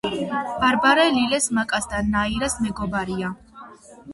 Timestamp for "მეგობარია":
2.65-3.31